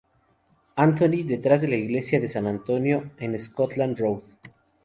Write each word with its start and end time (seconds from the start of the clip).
Anthony, 0.77 1.21
detrás 1.25 1.61
de 1.61 1.67
la 1.67 1.75
iglesia 1.75 2.19
de 2.19 2.27
San 2.27 2.47
Antonio 2.47 3.11
en 3.19 3.39
Scotland 3.39 3.99
Road. 3.99 4.23